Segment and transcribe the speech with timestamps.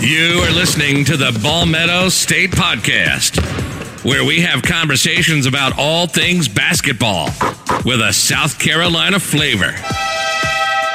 [0.00, 3.38] You are listening to the Palmetto State Podcast,
[4.02, 7.26] where we have conversations about all things basketball
[7.84, 9.74] with a South Carolina flavor.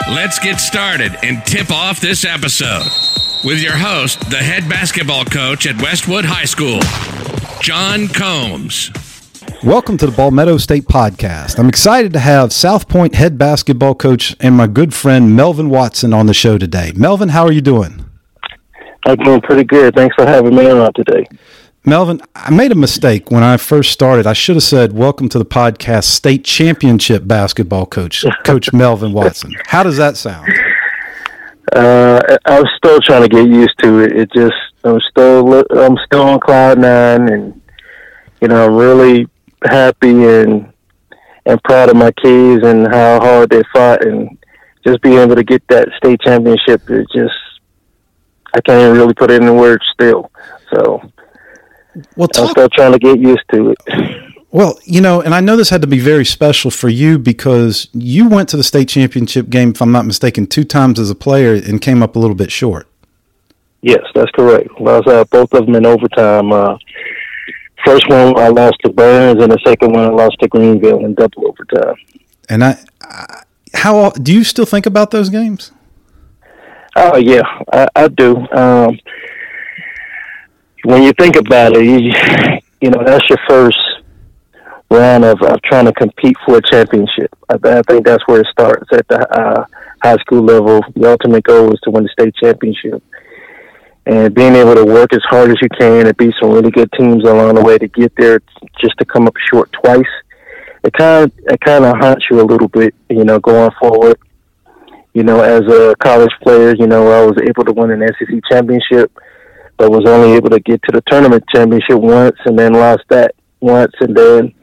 [0.09, 2.81] Let's get started and tip off this episode
[3.43, 6.79] with your host, the head basketball coach at Westwood High School,
[7.61, 8.91] John Combs.
[9.63, 11.59] Welcome to the Palmetto State Podcast.
[11.59, 16.11] I'm excited to have South Pointe head basketball coach and my good friend Melvin Watson
[16.11, 16.91] on the show today.
[16.95, 18.04] Melvin, how are you doing?
[19.05, 19.95] I'm doing pretty good.
[19.95, 21.25] Thanks for having me on today.
[21.85, 24.25] Melvin, I made a mistake when I first started.
[24.25, 29.53] I should have said, Welcome to the podcast, State Championship Basketball Coach, Coach Melvin Watson.
[29.67, 30.51] How does that sound?
[31.75, 34.17] Uh, I'm still trying to get used to it.
[34.17, 37.61] It just, I'm still, I'm still on cloud nine, and
[38.41, 39.27] you know, I'm really
[39.63, 40.71] happy and
[41.47, 44.35] and proud of my kids and how hard they fought, and
[44.83, 46.89] just being able to get that state championship.
[46.89, 47.35] It just
[48.55, 50.31] I can't even really put it in the words still.
[50.73, 51.11] So
[52.15, 54.31] well, talk, I'm still trying to get used to it.
[54.51, 57.89] Well, you know, and I know this had to be very special for you because
[57.91, 61.15] you went to the state championship game, if I'm not mistaken, two times as a
[61.15, 62.87] player and came up a little bit short.
[63.81, 64.69] Yes, that's correct.
[64.79, 66.53] Lost uh, both of them in overtime.
[66.53, 66.77] Uh,
[67.85, 71.15] first one I lost to Burns, and the second one I lost to Greenville in
[71.15, 71.95] double overtime.
[72.47, 75.71] And I, I how do you still think about those games?
[76.97, 77.41] Oh yeah,
[77.73, 78.37] I, I do.
[78.51, 78.97] Um,
[80.85, 82.09] when you think about it, you,
[82.81, 83.77] you know that's your first
[84.89, 87.29] round of, of trying to compete for a championship.
[87.49, 89.65] I, I think that's where it starts at the uh,
[90.01, 90.81] high school level.
[90.95, 93.03] The ultimate goal is to win the state championship,
[94.05, 96.89] and being able to work as hard as you can and beat some really good
[96.93, 98.39] teams along the way to get there,
[98.79, 100.03] just to come up short twice.
[100.85, 104.17] It kind of it kind of haunts you a little bit, you know, going forward
[105.15, 108.37] you know, as a college player, you know, I was able to win an SEC
[108.51, 109.17] championship,
[109.77, 113.33] but was only able to get to the tournament championship once, and then lost that
[113.61, 114.53] once, and then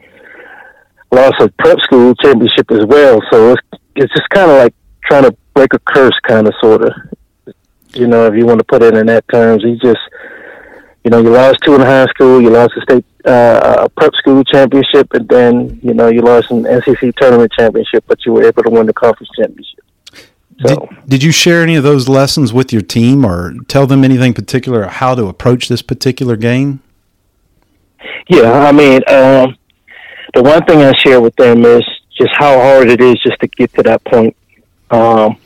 [1.11, 3.19] lost a prep school championship as well.
[3.33, 3.63] So it's
[3.97, 4.75] it's just kind of like
[5.07, 6.93] trying to break a curse, kind of, sort of.
[7.95, 10.01] You know, if you want to put it in that terms, you just,
[11.03, 14.45] you know, you lost two in high school, you lost a state uh, prep school
[14.45, 18.63] championship, and then you know you lost an SEC tournament championship, but you were able
[18.63, 19.82] to win the conference championship.
[20.67, 20.77] So.
[20.77, 24.35] Did, did, you share any of those lessons with your team or tell them anything
[24.35, 26.83] particular how to approach this particular game?
[28.29, 29.57] Yeah, I mean, um,
[30.35, 31.83] the one thing I share with them is
[32.17, 34.37] just how hard it is just to get to that point.
[34.91, 35.37] Um,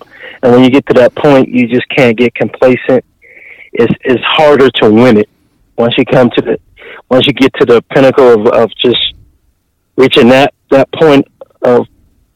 [0.43, 3.05] and when you get to that point, you just can't get complacent.
[3.73, 5.29] It's, it's harder to win it
[5.77, 6.59] once you come to the
[7.11, 9.15] once you get to the pinnacle of, of just
[9.97, 11.27] reaching that that point
[11.63, 11.87] of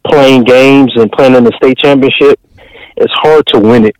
[0.06, 2.38] playing games and playing in the state championship
[3.00, 3.96] it's hard to win it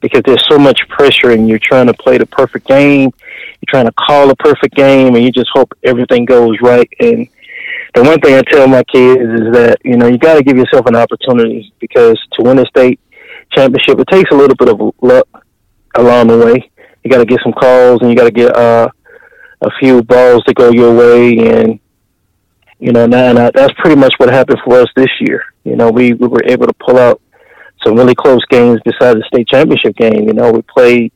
[0.00, 3.10] because there's so much pressure and you're trying to play the perfect game.
[3.10, 6.88] You're trying to call a perfect game and you just hope everything goes right.
[7.00, 7.28] And
[7.94, 10.56] the one thing I tell my kids is that, you know, you got to give
[10.56, 13.00] yourself an opportunity because to win a state
[13.52, 15.28] championship, it takes a little bit of luck
[15.94, 16.70] along the way.
[17.02, 18.88] You got to get some calls and you got to get uh,
[19.60, 21.38] a few balls to go your way.
[21.38, 21.78] And,
[22.78, 25.44] you know, now, now that's pretty much what happened for us this year.
[25.62, 27.22] You know, we, we were able to pull out
[27.84, 30.26] some really close games besides the state championship game.
[30.26, 31.12] You know, we played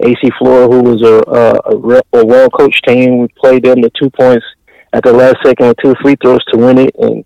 [0.00, 3.18] AC Flora, who was a, a, a well coached team.
[3.18, 4.44] We played them the two points
[4.92, 7.24] at the last second with two free throws to win it, and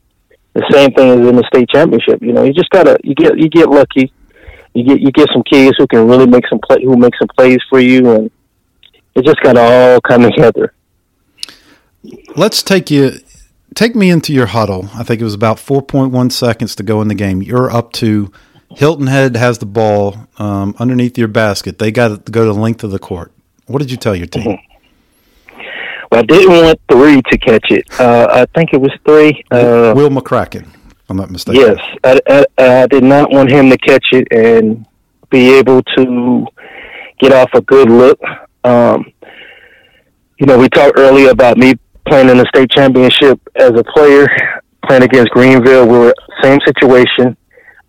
[0.55, 2.23] the same thing as in the state championship.
[2.23, 4.13] You know, you just gotta you get you get lucky.
[4.75, 7.29] You get you get some kids who can really make some play who make some
[7.37, 8.31] plays for you, and
[9.15, 10.75] it just gotta all come together.
[12.37, 13.13] Let's take you
[13.75, 14.89] take me into your huddle.
[14.95, 17.43] I think it was about 4.1 seconds to go in the game.
[17.43, 18.31] You're up to
[18.77, 21.79] Hilton Head has the ball um, underneath your basket.
[21.79, 23.33] They got to go the length of the court.
[23.67, 24.45] What did you tell your team?
[24.45, 24.75] Mm-hmm.
[26.11, 27.85] Well, I didn't want three to catch it.
[27.99, 29.43] Uh, I think it was three.
[29.51, 30.69] Uh, Will McCracken,
[31.09, 31.61] I'm not mistaken.
[31.61, 34.87] Yes, I, I, I, did not want him to catch it and
[35.31, 36.47] be able to
[37.19, 38.21] get off a good look.
[38.63, 39.13] Um,
[40.39, 41.75] you know, we talked earlier about me
[42.07, 44.29] playing in the state championship as a player,
[44.87, 45.87] playing against Greenville.
[45.87, 47.37] We were same situation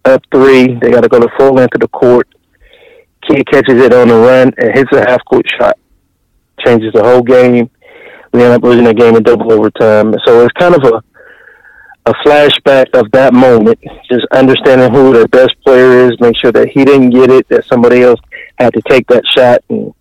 [0.05, 0.77] up three.
[0.79, 2.27] They got to go the full length of the court.
[3.27, 5.77] Kid catches it on the run and hits a half court shot.
[6.65, 7.69] Changes the whole game.
[8.31, 10.13] We end up losing the game in double overtime.
[10.25, 11.03] So it's kind of a
[12.07, 13.79] a flashback of that moment,
[14.11, 17.65] just understanding who the best player is, make sure that he didn't get it, that
[17.65, 18.19] somebody else
[18.59, 19.63] had to take that shot.
[19.69, 19.91] And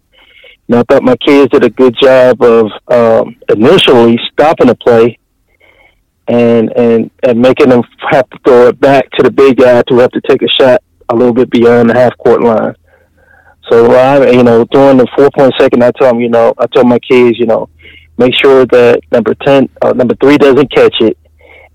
[0.68, 5.18] know, I thought my kids did a good job of um, initially stopping the play
[6.28, 9.98] and and and making them have to throw it back to the big guy to
[9.98, 12.74] have to take a shot a little bit beyond the half court line.
[13.70, 16.66] So I, you know, during the four point second, I told them, you know, I
[16.66, 17.68] told my kids, you know,
[18.18, 21.18] make sure that number ten, uh, number three doesn't catch it,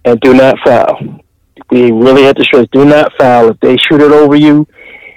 [0.06, 1.22] and do not foul.
[1.72, 3.50] We really had to stress: do not foul.
[3.50, 4.68] If they shoot it over you,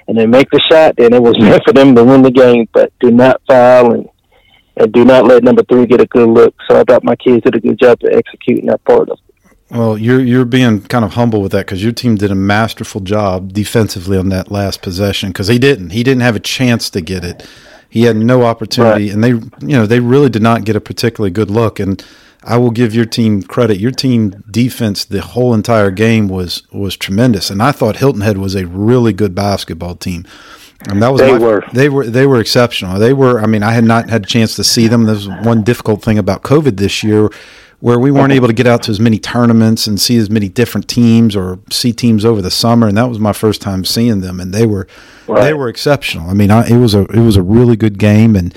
[0.08, 2.68] and they make the shot, then it was meant for them to win the game.
[2.72, 4.08] But do not foul and
[4.76, 6.54] and do not let number three get a good look.
[6.68, 9.18] So I thought my kids did a good job of executing that part of.
[9.72, 13.00] Well, you're you're being kind of humble with that because your team did a masterful
[13.00, 17.00] job defensively on that last possession because he didn't he didn't have a chance to
[17.00, 17.48] get it.
[17.88, 19.14] He had no opportunity, right.
[19.14, 19.30] and they
[19.66, 21.80] you know they really did not get a particularly good look.
[21.80, 22.04] And
[22.44, 23.78] I will give your team credit.
[23.78, 28.36] Your team defense the whole entire game was was tremendous, and I thought Hilton Head
[28.36, 30.26] was a really good basketball team.
[30.90, 32.98] And that was they my, were they were they were exceptional.
[32.98, 33.40] They were.
[33.40, 35.04] I mean, I had not had a chance to see them.
[35.04, 37.30] There's one difficult thing about COVID this year
[37.82, 40.48] where we weren't able to get out to as many tournaments and see as many
[40.48, 44.20] different teams or see teams over the summer, and that was my first time seeing
[44.20, 44.86] them, and they were
[45.26, 45.42] right.
[45.42, 46.30] they were exceptional.
[46.30, 48.56] I mean, I, it was a it was a really good game, and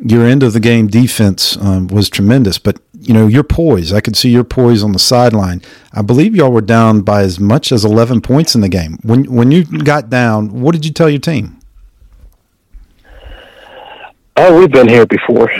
[0.00, 2.58] your end of the game defense um, was tremendous.
[2.58, 5.62] But you know, your poise, I could see your poise on the sideline.
[5.92, 8.98] I believe y'all were down by as much as eleven points in the game.
[9.02, 11.58] When when you got down, what did you tell your team?
[14.36, 15.50] Oh, we've been here before.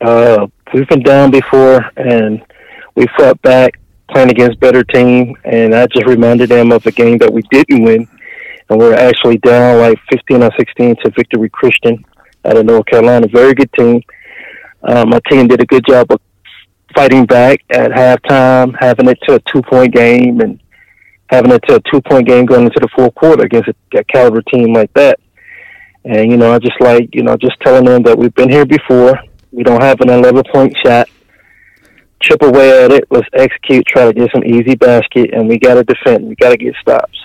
[0.00, 2.44] Uh, we've been down before, and
[2.96, 3.80] we fought back
[4.10, 5.36] playing against better team.
[5.44, 8.08] And I just reminded them of a game that we didn't win,
[8.68, 12.04] and we are actually down like 15 or 16 to Victory Christian
[12.44, 13.26] out of North Carolina.
[13.32, 14.02] Very good team.
[14.82, 16.20] Um, my team did a good job of
[16.94, 20.60] fighting back at halftime, having it to a two point game, and
[21.28, 24.04] having it to a two point game going into the fourth quarter against a, a
[24.04, 25.18] caliber team like that.
[26.04, 28.66] And you know, I just like you know just telling them that we've been here
[28.66, 29.18] before.
[29.54, 31.08] We don't have an 11 point shot.
[32.20, 33.04] Chip away at it.
[33.10, 33.86] Let's execute.
[33.86, 36.26] Try to get some easy basket, and we got to defend.
[36.26, 37.16] We got to get stops.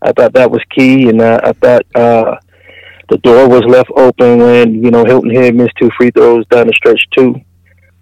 [0.00, 2.36] I thought that was key, and uh, I thought uh,
[3.10, 6.68] the door was left open when you know Hilton Head missed two free throws down
[6.68, 7.34] the stretch too.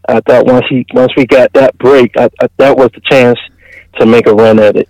[0.08, 3.38] I thought once he once we got that break, I, I, that was the chance
[3.98, 4.88] to make a run at it,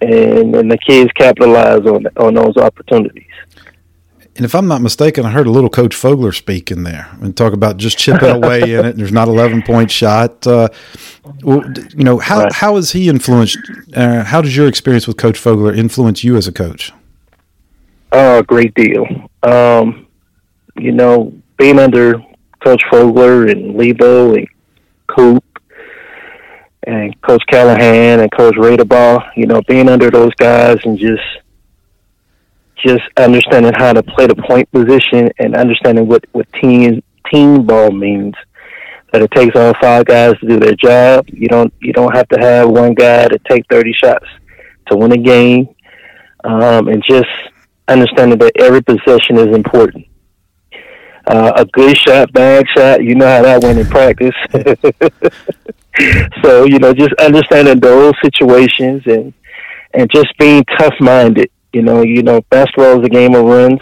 [0.00, 3.24] and and the kids capitalized on on those opportunities.
[4.38, 7.36] And if I'm not mistaken, I heard a little Coach Fogler speak in there and
[7.36, 8.96] talk about just chipping away in it.
[8.96, 10.46] there's not 11 point shot.
[10.46, 10.68] Uh,
[11.42, 11.64] well,
[11.96, 12.52] you know how right.
[12.52, 13.58] how has he influenced?
[13.96, 16.92] Uh, how does your experience with Coach Fogler influence you as a coach?
[18.12, 19.06] Oh, a great deal.
[19.42, 20.06] Um,
[20.76, 22.14] you know, being under
[22.62, 24.46] Coach Fogler and Lebo and
[25.08, 25.44] Coop
[26.84, 31.24] and Coach Callahan and Coach Radebaugh, you know, being under those guys and just
[32.84, 37.90] just understanding how to play the point position and understanding what, what team team ball
[37.90, 38.34] means.
[39.12, 41.26] That it takes all five guys to do their job.
[41.28, 44.26] You don't you don't have to have one guy to take thirty shots
[44.88, 45.68] to win a game.
[46.44, 47.28] Um, and just
[47.88, 50.06] understanding that every possession is important.
[51.26, 54.34] Uh, a good shot, bad shot, you know how that went in practice.
[56.42, 59.32] so, you know, just understanding those situations and
[59.94, 63.80] and just being tough minded you know, you know, basketball is a game of runs.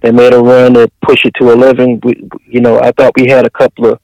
[0.00, 2.00] They made a run to push it to eleven.
[2.02, 4.00] We, you know, I thought we had a couple of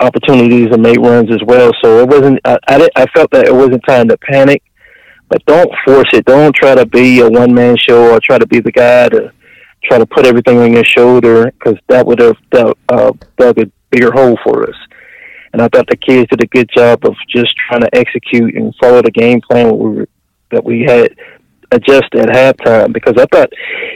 [0.00, 1.72] opportunities to make runs as well.
[1.82, 2.40] So it wasn't.
[2.44, 4.62] I, I, I felt that it wasn't time to panic,
[5.28, 6.24] but don't force it.
[6.26, 9.32] Don't try to be a one man show or try to be the guy to
[9.84, 13.70] try to put everything on your shoulder because that would have dug, uh, dug a
[13.90, 14.76] bigger hole for us.
[15.52, 18.74] And I thought the kids did a good job of just trying to execute and
[18.80, 20.08] follow the game plan we were,
[20.50, 21.16] that we had
[21.72, 23.50] adjust at halftime because I thought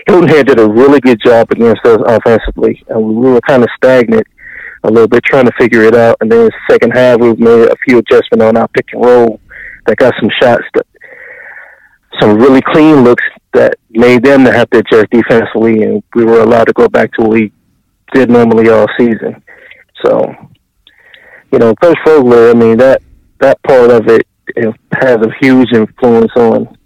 [0.06, 3.62] Hilton Head did a really good job against us offensively, uh, and we were kind
[3.62, 4.26] of stagnant
[4.84, 6.16] a little bit trying to figure it out.
[6.20, 9.40] And then the second half, we made a few adjustments on our pick and roll
[9.86, 10.86] that got some shots, that,
[12.20, 16.40] some really clean looks that made them to have to adjust defensively, and we were
[16.40, 17.52] allowed to go back to what we
[18.12, 19.42] did normally all season.
[20.04, 20.34] So,
[21.50, 23.02] you know, Coach Fogler, I mean that
[23.40, 26.76] that part of it, it has a huge influence on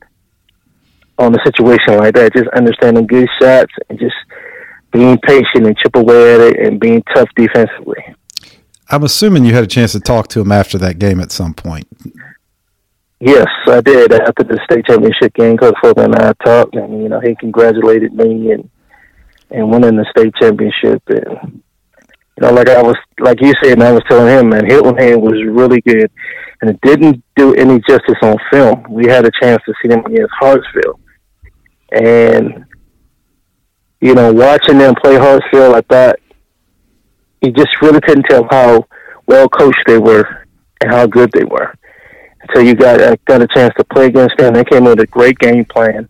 [1.19, 2.35] on a situation like that.
[2.35, 4.15] Just understanding good shots and just
[4.93, 8.03] being patient and chip away at it and being tough defensively.
[8.89, 11.55] I'm assuming you had a chance to talk to him after that game at some
[11.55, 11.89] point.
[13.19, 14.13] Yes, I did.
[14.13, 18.13] After the state championship game, Coach Fogler and I talked, and you know he congratulated
[18.13, 18.69] me and
[19.51, 21.03] and winning the state championship.
[21.09, 21.63] And
[22.37, 24.97] you know, like I was, like you said, and I was telling him, man, Hilton
[24.97, 26.11] Head was really good,
[26.61, 28.85] and it didn't do any justice on film.
[28.91, 31.01] We had a chance to see them against Hartsville,
[31.93, 32.65] and,
[34.01, 36.17] you know, watching them play Hartsville, I thought
[37.43, 38.87] you just really couldn't tell how
[39.27, 40.47] well coached they were
[40.81, 41.75] and how good they were.
[42.43, 44.55] Until you got uh, got a chance to play against them.
[44.55, 46.09] They came with a great game plan.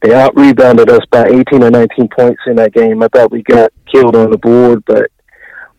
[0.00, 3.02] they out rebounded us by 18 or 19 points in that game.
[3.02, 5.10] I thought we got killed on the board, but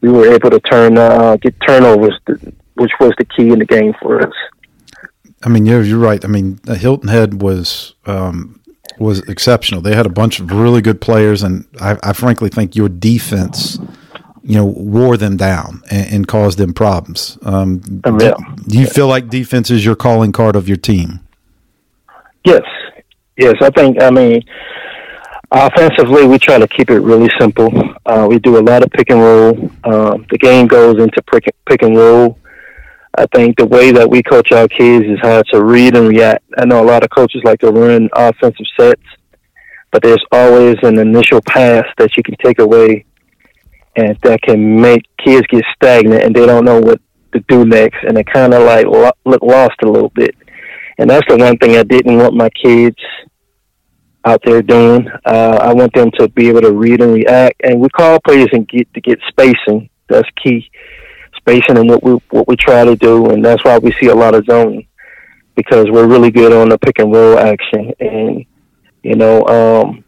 [0.01, 2.19] we were able to turn uh, get turnovers,
[2.75, 4.33] which was the key in the game for us.
[5.43, 6.23] I mean, you're you're right.
[6.23, 8.58] I mean, Hilton Head was um,
[8.99, 9.81] was exceptional.
[9.81, 13.79] They had a bunch of really good players, and I, I frankly think your defense,
[14.43, 17.37] you know, wore them down and, and caused them problems.
[17.43, 18.33] Um, do,
[18.67, 21.19] do you feel like defense is your calling card of your team?
[22.45, 22.61] Yes,
[23.37, 23.55] yes.
[23.61, 24.01] I think.
[24.01, 24.43] I mean,
[25.51, 27.71] offensively, we try to keep it really simple.
[28.05, 29.71] Uh, we do a lot of pick and roll.
[29.83, 32.37] Um, the game goes into pick, pick and roll.
[33.17, 36.43] I think the way that we coach our kids is how to read and react.
[36.57, 39.01] I know a lot of coaches like to run offensive sets,
[39.91, 43.05] but there's always an initial pass that you can take away
[43.95, 47.01] and that can make kids get stagnant and they don't know what
[47.33, 50.35] to do next and they kind of like look lost a little bit.
[50.99, 52.97] And that's the one thing I didn't want my kids
[54.25, 55.09] out there doing.
[55.25, 58.49] Uh, I want them to be able to read and react, and we call plays
[58.51, 59.89] and get to get spacing.
[60.09, 60.69] That's key
[61.49, 64.15] spacing and what we what we try to do, and that's why we see a
[64.15, 64.87] lot of zoning
[65.55, 67.91] because we're really good on the pick and roll action.
[67.99, 68.45] And
[69.03, 70.03] you know, um,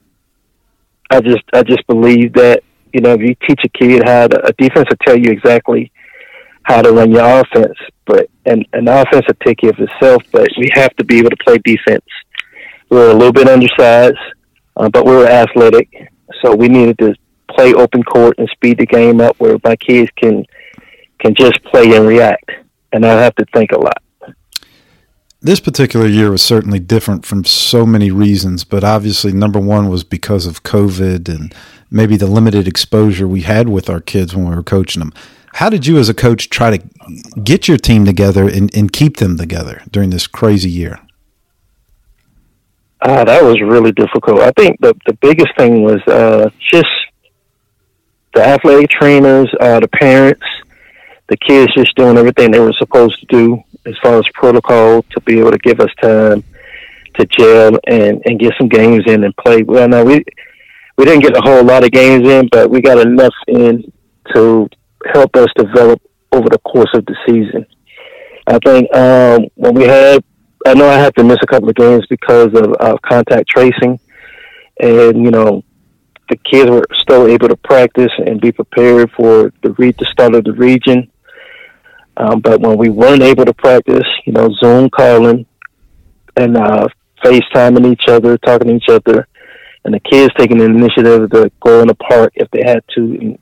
[1.09, 4.45] I just I just believe that you know if you teach a kid how to
[4.45, 5.91] a defense will tell you exactly
[6.63, 10.23] how to run your offense, but and an offense will take care of itself.
[10.31, 12.05] But we have to be able to play defense.
[12.89, 14.17] We are a little bit undersized,
[14.75, 15.89] uh, but we are athletic,
[16.41, 17.15] so we needed to
[17.49, 20.45] play open court and speed the game up where my kids can
[21.21, 22.51] can just play and react,
[22.91, 24.01] and I have to think a lot.
[25.43, 30.03] This particular year was certainly different from so many reasons, but obviously, number one was
[30.03, 31.53] because of COVID and
[31.89, 35.13] maybe the limited exposure we had with our kids when we were coaching them.
[35.55, 36.83] How did you, as a coach, try to
[37.43, 40.99] get your team together and, and keep them together during this crazy year?
[43.01, 44.41] Uh, that was really difficult.
[44.41, 46.85] I think the the biggest thing was uh, just
[48.35, 50.45] the athletic trainers, uh, the parents,
[51.31, 55.21] the kids just doing everything they were supposed to do as far as protocol to
[55.21, 56.43] be able to give us time
[57.15, 59.63] to gel and and get some games in and play.
[59.63, 60.25] Well, now we
[60.97, 63.91] we didn't get a whole lot of games in, but we got enough in
[64.35, 64.67] to
[65.13, 66.01] help us develop
[66.33, 67.65] over the course of the season.
[68.47, 70.23] I think um, when we had,
[70.65, 73.99] I know I had to miss a couple of games because of, of contact tracing,
[74.81, 75.63] and you know
[76.29, 80.35] the kids were still able to practice and be prepared for the re- the start
[80.35, 81.10] of the region.
[82.17, 85.45] Um, but when we weren't able to practice, you know, Zoom calling
[86.35, 86.87] and uh,
[87.23, 89.27] FaceTiming each other, talking to each other,
[89.83, 93.01] and the kids taking the initiative to go in the park if they had to
[93.01, 93.39] and,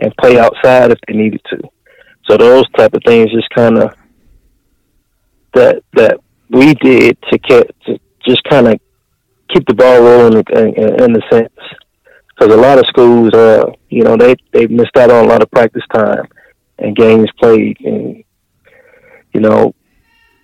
[0.00, 1.60] and play outside if they needed to.
[2.28, 3.94] So those type of things just kind of
[5.54, 8.80] that that we did to get to just kind of
[9.52, 11.52] keep the ball rolling in, in, in the sense
[12.28, 15.42] because a lot of schools, uh, you know, they they missed out on a lot
[15.42, 16.26] of practice time
[16.80, 17.78] and games played.
[17.80, 18.24] And
[19.32, 19.74] you know,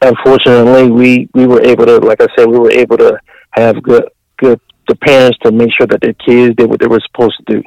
[0.03, 3.19] unfortunately, we we were able to, like I said, we were able to
[3.53, 7.01] have good good the parents to make sure that their kids did what they were
[7.01, 7.63] supposed to do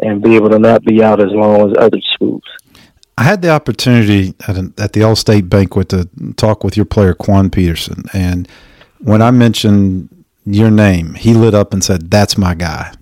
[0.00, 2.42] and be able to not be out as long as other schools.
[3.16, 7.12] I had the opportunity at, an, at the All-State banquet to talk with your player
[7.12, 8.48] Quan Peterson, and
[8.98, 10.08] when I mentioned
[10.46, 12.92] your name, he lit up and said, "That's my guy."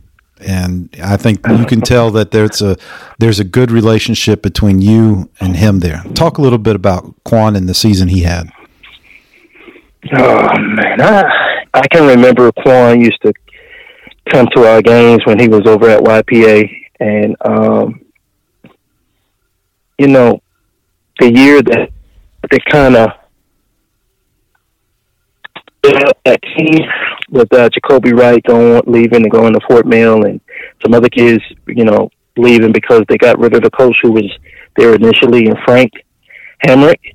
[0.40, 2.76] And I think you can tell that there's a
[3.18, 6.02] there's a good relationship between you and him there.
[6.14, 8.50] Talk a little bit about Quan and the season he had.
[10.12, 13.33] Oh man, I I can remember Quan used to
[14.30, 18.00] come to our games when he was over at YPA, and um,
[19.99, 20.40] you know,
[21.18, 21.90] the year that
[22.50, 23.11] they kind of
[25.82, 26.78] that team
[27.30, 30.40] with uh, Jacoby Wright going leaving and going to Fort Mill, and
[30.82, 34.30] some other kids, you know, leaving because they got rid of the coach who was
[34.76, 35.92] there initially, and Frank
[36.64, 37.14] Hamrick.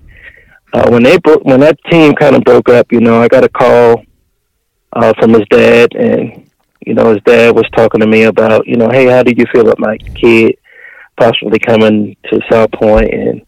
[0.73, 3.43] Uh, when they broke, when that team kind of broke up, you know, I got
[3.43, 4.03] a call
[4.93, 6.49] uh, from his dad, and
[6.85, 9.45] you know, his dad was talking to me about, you know, hey, how do you
[9.53, 10.57] feel about my kid
[11.17, 13.45] possibly coming to South Pointe, and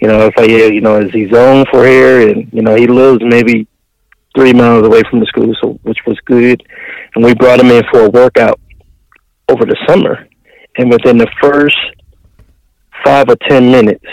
[0.00, 2.86] you know, if I, you know, is he zoned for here, and you know, he
[2.86, 3.66] lives maybe
[4.36, 6.62] three miles away from the school, so which was good.
[7.14, 8.60] And we brought him in for a workout
[9.48, 10.26] over the summer,
[10.78, 11.76] and within the first
[13.04, 14.04] five or ten minutes,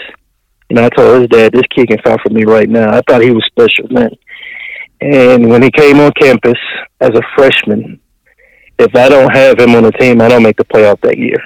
[0.69, 3.01] you know, I told his dad, "This kid can fight for me right now." I
[3.07, 4.11] thought he was special, man.
[5.01, 6.59] And when he came on campus
[6.99, 7.99] as a freshman,
[8.77, 11.41] if I don't have him on the team, I don't make the playoff that year.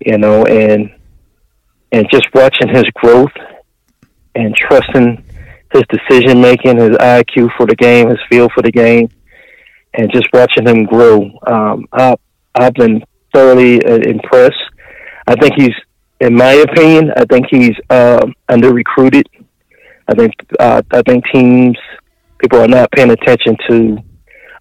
[0.00, 0.90] You know, and
[1.92, 3.32] and just watching his growth
[4.34, 5.22] and trusting
[5.72, 9.08] his decision making, his IQ for the game, his feel for the game.
[9.94, 11.30] and just watching him grow.
[11.46, 12.16] Um, I,
[12.54, 13.02] I've been
[13.34, 14.60] thoroughly uh, impressed.
[15.26, 15.74] I think he's,
[16.20, 19.26] in my opinion, I think he's um, under recruited.
[20.08, 21.78] I think uh, I think teams
[22.38, 23.98] people are not paying attention to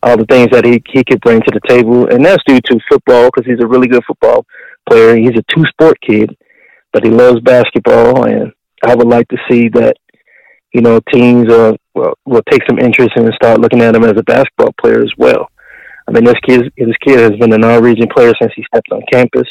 [0.03, 2.79] all the things that he he could bring to the table, and that's due to
[2.89, 4.45] football because he's a really good football
[4.89, 5.15] player.
[5.15, 6.35] He's a two sport kid,
[6.93, 8.51] but he loves basketball, and
[8.83, 9.95] I would like to see that
[10.73, 14.17] you know teams uh, will, will take some interest and start looking at him as
[14.17, 15.49] a basketball player as well.
[16.07, 18.91] I mean, this kid this kid has been an all region player since he stepped
[18.91, 19.47] on campus,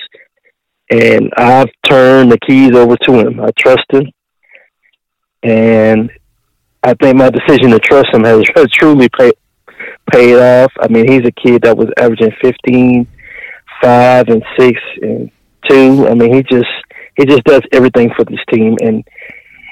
[0.91, 3.41] and I've turned the keys over to him.
[3.41, 4.05] I trust him,
[5.43, 6.11] and
[6.83, 9.35] I think my decision to trust him has, has truly paid
[10.13, 10.73] paid off.
[10.81, 13.07] I mean, he's a kid that was averaging 15,
[13.83, 15.31] 5, and 6, and
[15.69, 16.09] 2.
[16.09, 16.71] I mean, he just
[17.17, 19.05] he just does everything for this team, and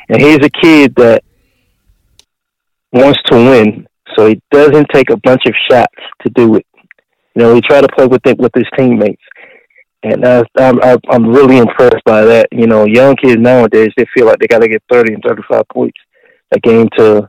[0.08, 1.22] and he's a kid that
[2.92, 6.66] wants to win, so he doesn't take a bunch of shots to do it.
[7.34, 9.22] You know, he try to play with it with his teammates,
[10.02, 10.78] and uh, I'm
[11.10, 12.48] I'm really impressed by that.
[12.52, 15.62] You know, young kids nowadays they feel like they got to get 30 and 35
[15.72, 15.98] points
[16.52, 17.28] a game to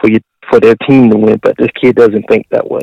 [0.00, 0.20] for you
[0.50, 2.82] for their team to win, but this kid doesn't think that way.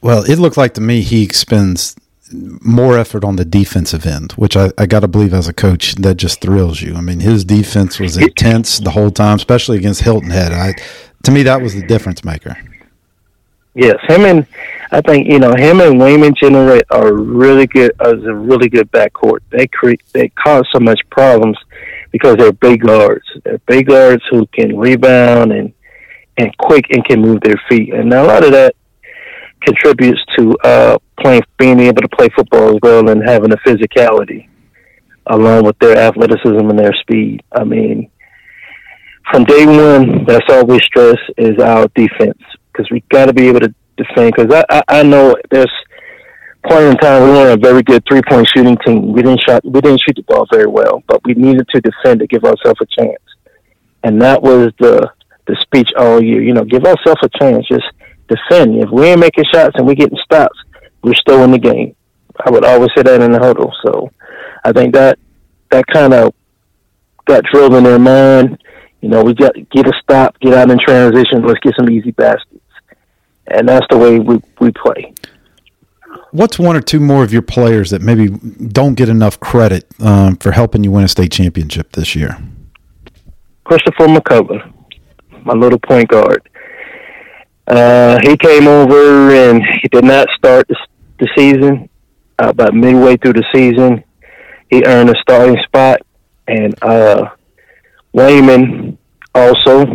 [0.00, 1.96] Well, it looked like to me he spends
[2.32, 5.94] more effort on the defensive end, which I, I got to believe as a coach
[5.96, 6.94] that just thrills you.
[6.94, 10.52] I mean, his defense was intense the whole time, especially against Hilton Head.
[10.52, 10.74] I,
[11.22, 12.56] to me, that was the difference maker.
[13.74, 14.46] Yes, him and
[14.90, 18.90] I think you know him and Wayman generate are really good as a really good
[18.92, 19.38] backcourt.
[19.50, 21.56] They create they cause so much problems
[22.10, 23.24] because they're big guards.
[23.44, 25.72] They're big guards who can rebound and
[26.36, 27.94] and quick and can move their feet.
[27.94, 28.74] And a lot of that
[29.62, 34.48] contributes to uh, playing, being able to play football as well and having a physicality
[35.26, 37.42] along with their athleticism and their speed.
[37.52, 38.10] I mean,
[39.30, 42.38] from day one, that's all we stress is our defense
[42.72, 44.34] because we got to be able to defend.
[44.34, 45.70] Because I, I, I know there's
[46.68, 49.12] point in time we were a very good three point shooting team.
[49.12, 52.20] We didn't shot we didn't shoot the ball very well, but we needed to defend
[52.20, 53.22] to give ourselves a chance.
[54.02, 55.10] And that was the
[55.46, 56.42] the speech all year.
[56.42, 57.66] You know, give ourselves a chance.
[57.68, 57.86] Just
[58.28, 58.80] defend.
[58.80, 60.58] If we ain't making shots and we getting stops,
[61.02, 61.94] we're still in the game.
[62.44, 63.72] I would always say that in the huddle.
[63.84, 64.10] So
[64.64, 65.18] I think that
[65.70, 66.34] that kind of
[67.26, 68.62] got drilled in their mind.
[69.02, 71.42] You know, we got get a stop, get out in transition.
[71.44, 72.64] Let's get some easy baskets,
[73.48, 75.12] and that's the way we we play.
[76.30, 80.36] What's one or two more of your players that maybe don't get enough credit um,
[80.36, 82.38] for helping you win a state championship this year?
[83.64, 84.72] Christopher McCullough
[85.44, 86.48] my little point guard.
[87.66, 90.76] Uh, he came over and he did not start the,
[91.18, 91.88] the season.
[92.38, 94.02] Uh, about midway through the season,
[94.70, 96.00] he earned a starting spot,
[96.48, 97.28] and uh,
[98.12, 98.98] Wayman
[99.34, 99.86] also,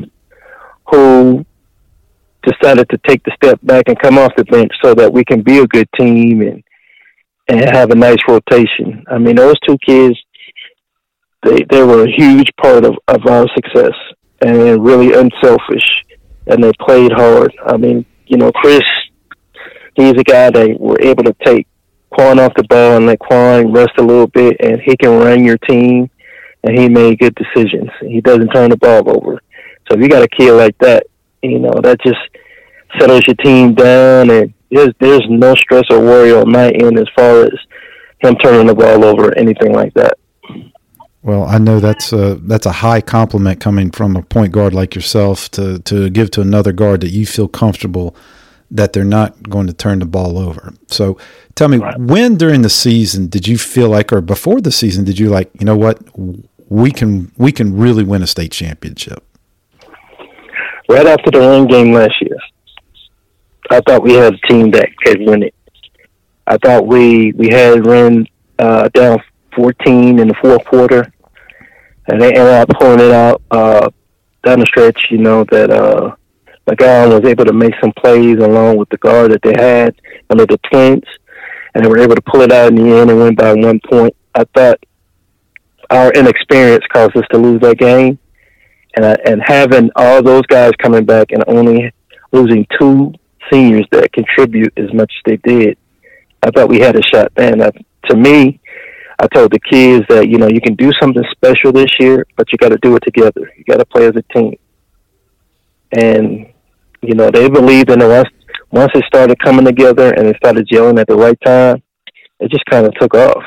[0.91, 1.45] who
[2.43, 5.41] decided to take the step back and come off the bench so that we can
[5.41, 6.63] be a good team and
[7.49, 9.05] and have a nice rotation.
[9.09, 10.15] I mean, those two kids,
[11.43, 13.93] they they were a huge part of, of our success
[14.41, 15.85] and really unselfish,
[16.47, 17.53] and they played hard.
[17.65, 18.81] I mean, you know, Chris,
[19.95, 21.67] he's a guy that we're able to take
[22.11, 25.43] Quan off the ball and let Quan rest a little bit, and he can run
[25.43, 26.09] your team,
[26.67, 27.89] and he made good decisions.
[28.01, 29.41] He doesn't turn the ball over.
[29.87, 31.07] So if you got a kid like that,
[31.41, 32.19] you know, that just
[32.99, 37.07] settles your team down, and there's there's no stress or worry on my end as
[37.15, 37.53] far as
[38.19, 40.17] him turning the ball over or anything like that.
[41.21, 44.93] Well, I know that's a that's a high compliment coming from a point guard like
[44.93, 48.15] yourself to to give to another guard that you feel comfortable
[48.69, 50.73] that they're not going to turn the ball over.
[50.87, 51.17] So,
[51.55, 51.97] tell me, right.
[51.97, 55.49] when during the season did you feel like, or before the season, did you like,
[55.57, 55.99] you know what,
[56.69, 59.23] we can we can really win a state championship?
[60.89, 62.37] Right after the Wren game last year,
[63.69, 65.55] I thought we had a team that could win it.
[66.45, 68.25] I thought we we had Wren
[68.59, 69.19] uh, down
[69.55, 71.11] 14 in the fourth quarter
[72.07, 73.89] and they ended up pulling it out uh,
[74.43, 75.07] down the stretch.
[75.09, 76.15] You know that uh,
[76.67, 79.95] McGowan was able to make some plays along with the guard that they had
[80.29, 81.03] under the Twins,
[81.73, 83.79] and they were able to pull it out in the end and win by one
[83.89, 84.15] point.
[84.35, 84.79] I thought
[85.89, 88.19] our inexperience caused us to lose that game,
[88.95, 91.91] and uh, and having all those guys coming back and only
[92.31, 93.13] losing two
[93.51, 95.77] seniors that contribute as much as they did,
[96.43, 97.61] I thought we had a shot then.
[97.61, 97.71] Uh,
[98.09, 98.59] to me,
[99.19, 102.51] I told the kids that you know you can do something special this year, but
[102.51, 103.51] you got to do it together.
[103.57, 104.55] You got to play as a team,
[105.91, 106.47] and
[107.01, 108.07] you know they believed in it.
[108.07, 108.29] Once
[108.71, 111.81] once it started coming together and it started gelling at the right time,
[112.39, 113.43] it just kind of took off.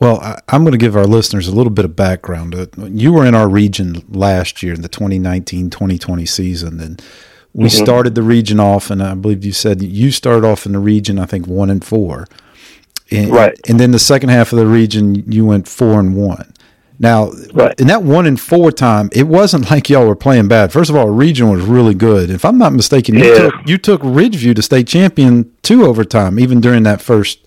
[0.00, 2.54] Well, I, am going to give our listeners a little bit of background.
[2.54, 7.02] Uh, you were in our region last year in the 2019 2020 season, and
[7.52, 7.84] we mm-hmm.
[7.84, 11.18] started the region off, and I believe you said you started off in the region,
[11.18, 12.26] I think one and four.
[13.10, 13.58] And, right.
[13.68, 16.52] And then the second half of the region, you went four and one.
[16.98, 17.78] Now, right.
[17.78, 20.72] in that one and four time, it wasn't like y'all were playing bad.
[20.72, 22.30] First of all, the region was really good.
[22.30, 26.60] If I'm not mistaken, you, took, you took Ridgeview to state champion two overtime, even
[26.60, 27.38] during that first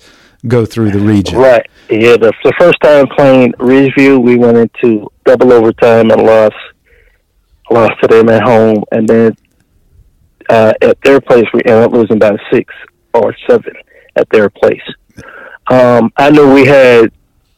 [0.48, 1.38] go through the region.
[1.38, 1.70] Right.
[1.90, 2.18] Yeah.
[2.18, 6.56] The, the first time playing Ridgeview, we went into double overtime and lost
[7.70, 9.36] lost to them at home, and then
[10.50, 12.74] uh, at their place we ended up losing by six
[13.14, 13.74] or seven
[14.16, 14.82] at their place.
[15.70, 17.12] Um, I know we had,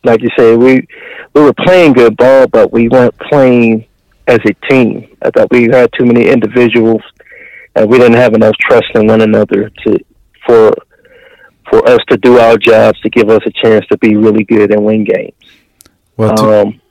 [0.04, 0.88] like you said, we
[1.34, 3.86] we were playing good ball, but we weren't playing
[4.28, 5.16] as a team.
[5.22, 7.02] I thought we had too many individuals,
[7.76, 10.00] and we didn't have enough trust in one another to
[10.46, 10.74] for
[11.70, 14.72] for us to do our jobs to give us a chance to be really good
[14.72, 15.34] and win games.
[16.18, 16.82] Well, to, um,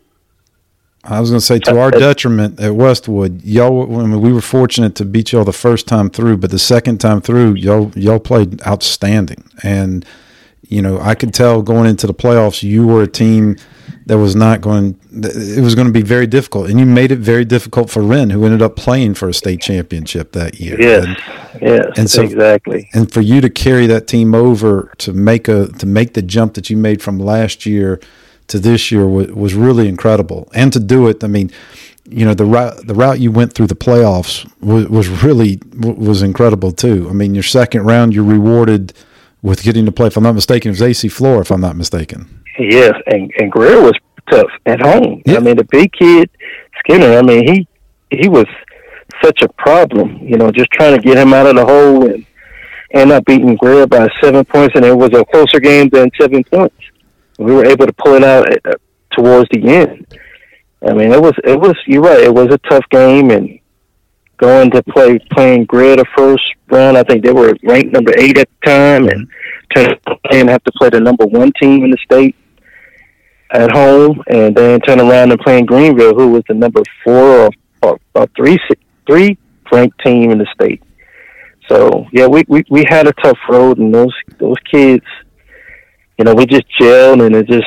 [1.04, 4.00] I was going to say to our detriment at Westwood, y'all.
[4.00, 6.98] I mean, we were fortunate to beat y'all the first time through, but the second
[6.98, 9.44] time through, y'all y'all played outstanding.
[9.62, 10.04] And
[10.62, 13.56] you know, I could tell going into the playoffs, you were a team
[14.06, 14.98] that was not going.
[15.12, 18.30] It was going to be very difficult, and you made it very difficult for Wren,
[18.30, 20.80] who ended up playing for a state championship that year.
[20.80, 22.88] Yes, and, yes, and so, exactly.
[22.94, 26.54] And for you to carry that team over to make a to make the jump
[26.54, 28.00] that you made from last year
[28.48, 30.50] to this year was, was really incredible.
[30.54, 31.50] And to do it, I mean,
[32.08, 36.22] you know, the route the route you went through the playoffs was, was really was
[36.22, 37.06] incredible too.
[37.10, 38.94] I mean, your second round, you're rewarded
[39.42, 40.08] with getting to play.
[40.08, 41.40] If I'm not mistaken, it was AC Flora.
[41.40, 42.44] If I'm not mistaken.
[42.58, 43.94] Yes, and and Greer was
[44.30, 45.22] tough at home.
[45.24, 45.36] Yeah.
[45.36, 46.30] I mean, the big kid
[46.80, 47.18] Skinner.
[47.18, 47.68] I mean, he
[48.10, 48.46] he was
[49.22, 50.18] such a problem.
[50.22, 52.26] You know, just trying to get him out of the hole and
[52.92, 56.42] end up beating Greer by seven points, and it was a closer game than seven
[56.44, 56.74] points
[57.38, 58.72] we were able to pull it out uh,
[59.12, 60.06] towards the end.
[60.86, 62.20] I mean, it was it was you're right.
[62.20, 63.57] It was a tough game, and
[64.38, 66.96] going to play playing Grid the first round.
[66.96, 69.28] I think they were ranked number eight at the time, and
[69.74, 69.88] turn
[70.30, 72.34] and have to play the number one team in the state
[73.50, 77.50] at home, and then turn around and playing Greenville, who was the number four or,
[77.82, 78.58] or, or three
[79.06, 79.38] three
[79.70, 80.82] ranked team in the state.
[81.68, 85.04] So yeah, we, we we had a tough road, and those those kids
[86.18, 87.66] you know, we just gelled and it just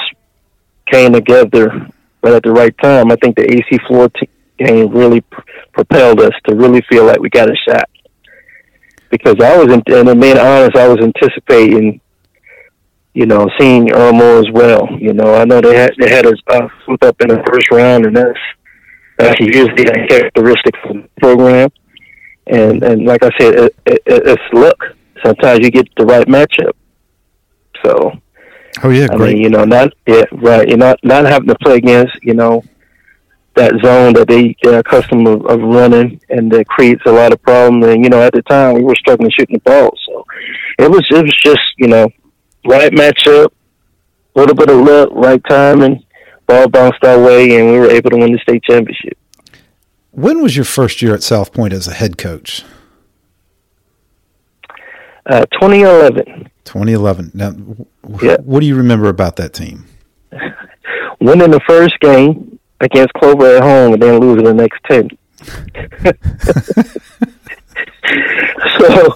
[0.91, 1.87] came together
[2.19, 3.11] but at the right time.
[3.11, 4.29] I think the AC Flora t-
[4.63, 5.41] game really pr-
[5.73, 7.89] propelled us to really feel like we got a shot.
[9.09, 11.99] Because I was, in, and to be honest, I was anticipating,
[13.13, 14.87] you know, seeing Irmo as well.
[14.97, 16.67] You know, I know they had they had us uh,
[17.01, 18.39] up in the first round, and that's
[19.17, 21.69] that's usually a characteristic of the program.
[22.47, 24.77] And and like I said, it, it, it's luck.
[25.25, 26.73] Sometimes you get the right matchup.
[27.85, 28.11] So
[28.83, 29.35] Oh yeah, I great.
[29.35, 30.67] mean, you know, not yeah, right.
[30.67, 32.63] You're not not having to play against you know
[33.61, 37.41] that zone that they they're accustomed of, of running, and that creates a lot of
[37.43, 37.85] problems.
[37.85, 40.25] And you know, at the time we were struggling shooting the ball, so
[40.79, 42.07] it was it was just you know
[42.65, 43.51] right matchup,
[44.35, 46.03] a little bit of luck, right time, and
[46.47, 49.17] ball bounced our way, and we were able to win the state championship.
[50.09, 52.63] When was your first year at South Pointe as a head coach?
[55.25, 56.49] Uh, 2011.
[56.65, 57.31] 2011.
[57.33, 57.53] Now,
[58.21, 58.37] yeah.
[58.41, 59.85] what do you remember about that team?
[61.21, 65.09] Winning the first game against Clover at home and then losing the next 10.
[68.79, 69.15] so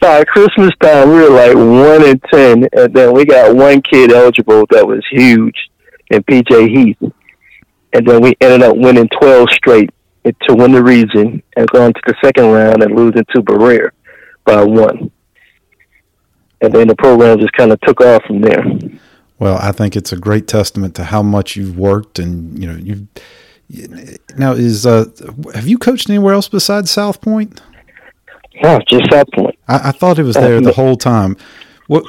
[0.00, 4.12] by Christmas time, we were like 1 in 10, and then we got one kid
[4.12, 5.56] eligible that was huge
[6.10, 7.12] and PJ Heath.
[7.92, 9.90] And then we ended up winning 12 straight
[10.24, 13.90] to win the region and going to the second round and losing to Berea
[14.44, 15.10] by one
[16.64, 18.64] and then the program just kind of took off from there.
[19.38, 22.76] Well, I think it's a great testament to how much you've worked, and you know
[22.76, 23.06] you've.
[24.36, 25.06] Now, is uh,
[25.54, 27.60] have you coached anywhere else besides South Pointe?
[28.52, 29.58] Yeah, just South Pointe.
[29.66, 31.36] I, I thought it was there the whole time.
[31.86, 32.04] What?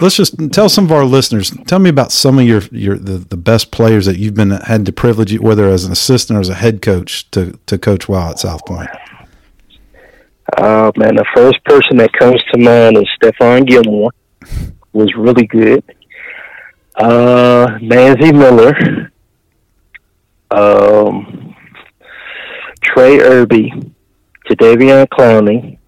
[0.00, 1.50] Let's just tell some of our listeners.
[1.66, 4.84] Tell me about some of your your the, the best players that you've been had
[4.84, 8.30] the privilege, whether as an assistant or as a head coach, to to coach while
[8.30, 8.90] at South Pointe.
[10.58, 14.10] Uh, man, the first person that comes to mind is Stephon Gilmore.
[14.92, 15.84] Was really good.
[16.96, 19.12] Uh, Nancy Miller.
[20.50, 21.54] Um,
[22.82, 23.72] Trey Irby.
[24.48, 25.78] Jadeveon Clowney.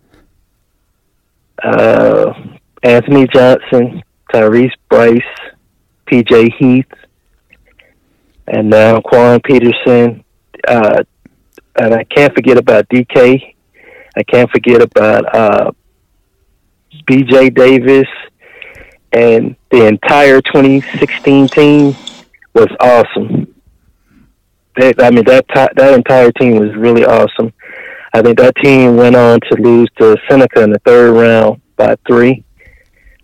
[1.62, 2.32] Uh,
[2.82, 4.02] Anthony Johnson.
[4.32, 5.22] Tyrese Bryce.
[6.10, 6.86] PJ Heath.
[8.46, 10.24] And now Quan Peterson.
[10.66, 11.02] Uh,
[11.76, 13.52] and I can't forget about DK
[14.14, 15.70] I can't forget about uh,
[17.06, 17.50] B.J.
[17.50, 18.08] Davis
[19.12, 21.96] and the entire 2016 team
[22.54, 23.54] was awesome.
[24.76, 25.44] They, I mean that
[25.76, 27.52] that entire team was really awesome.
[28.14, 31.96] I think that team went on to lose to Seneca in the third round by
[32.06, 32.44] three.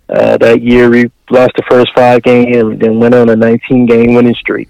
[0.08, 3.84] Uh, that year, we lost the first five games and then went on a 19
[3.84, 4.68] game winning streak.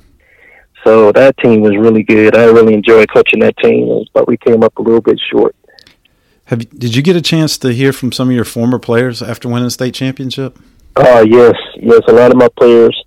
[0.85, 2.37] So that team was really good.
[2.37, 5.54] I really enjoyed coaching that team, but we came up a little bit short.
[6.46, 9.48] Have did you get a chance to hear from some of your former players after
[9.48, 10.59] winning the state championship?
[10.98, 12.00] Uh, yes, yes.
[12.08, 13.04] A lot of my players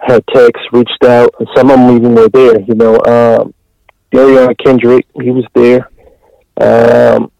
[0.00, 2.60] had texts, reached out, and some of them even were there.
[2.60, 3.54] You know, um,
[4.12, 5.88] Derion Kendrick, he was there.
[6.60, 7.30] Um,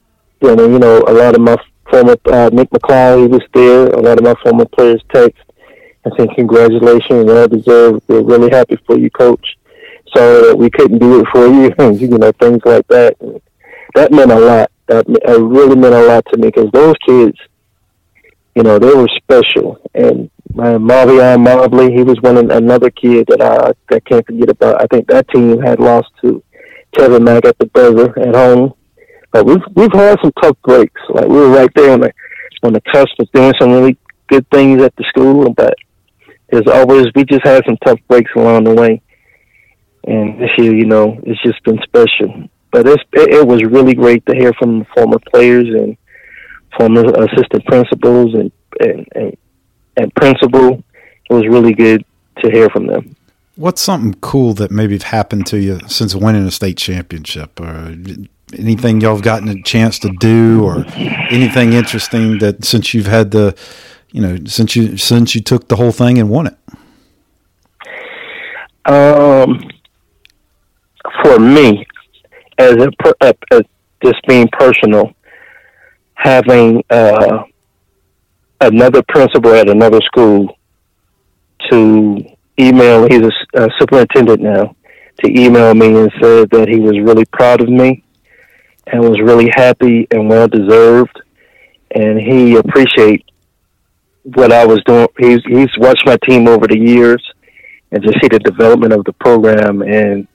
[0.41, 1.57] you know, you know, a lot of my
[1.91, 3.87] former uh, Nick McLeod, he was there.
[3.89, 5.43] A lot of my former players text
[6.05, 8.05] and saying congratulations, well deserved.
[8.07, 9.57] We're really happy for you, coach.
[10.15, 13.17] That we couldn't do it for you, you know, things like that.
[13.21, 13.41] And
[13.97, 14.71] that meant a lot.
[14.87, 17.39] That it really meant a lot to me because those kids,
[18.61, 19.79] you know, they were special.
[19.95, 24.51] And my Marvion Mobley, he was one of, another kid that I, I can't forget
[24.51, 24.83] about.
[24.83, 26.43] I think that team had lost to
[26.95, 28.75] Kevin Mack at the buzzer at home.
[29.33, 31.01] But we've we've had some tough breaks.
[31.09, 32.13] Like we were right there on the
[32.63, 33.97] on the cusp of doing some really
[34.29, 35.73] good things at the school, but
[36.51, 39.01] there's always we just had some tough breaks along the way.
[40.05, 42.49] And this year, you know, it's just been special.
[42.73, 45.97] But it's, it, it was really great to hear from the former players and
[46.77, 49.37] former assistant principals and, and, and,
[49.97, 50.83] and principal.
[51.29, 52.05] It was really good
[52.43, 53.17] to hear from them.
[53.57, 57.95] What's something cool that maybe happened to you since winning a state championship, or
[58.57, 60.87] anything y'all have gotten a chance to do, or
[61.31, 63.55] anything interesting that since you've had the,
[64.13, 66.57] you know, since you since you took the whole thing and won it?
[68.87, 69.61] Um,
[71.23, 71.87] for me,
[72.57, 72.89] as a,
[73.51, 73.63] as
[74.03, 75.13] just being personal,
[76.23, 77.45] having uh,
[78.61, 80.57] another principal at another school
[81.71, 82.25] to
[82.59, 83.07] email.
[83.09, 84.77] He's a, a superintendent now.
[85.25, 88.03] To email me and said that he was really proud of me
[88.87, 91.21] and was really happy and well deserved,
[91.95, 93.25] and he appreciate
[94.23, 95.09] what I was doing.
[95.19, 97.23] He's he's watched my team over the years
[97.93, 100.27] and just see the development of the program and